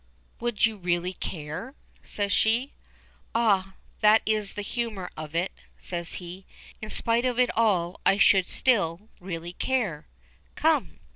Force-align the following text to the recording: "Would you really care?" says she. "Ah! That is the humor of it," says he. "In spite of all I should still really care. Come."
"Would 0.39 0.65
you 0.65 0.77
really 0.77 1.13
care?" 1.13 1.75
says 2.03 2.33
she. 2.33 2.73
"Ah! 3.35 3.75
That 3.99 4.23
is 4.25 4.53
the 4.53 4.63
humor 4.63 5.11
of 5.15 5.35
it," 5.35 5.51
says 5.77 6.13
he. 6.13 6.47
"In 6.81 6.89
spite 6.89 7.23
of 7.23 7.39
all 7.55 7.99
I 8.03 8.17
should 8.17 8.49
still 8.49 9.09
really 9.19 9.53
care. 9.53 10.07
Come." 10.55 11.01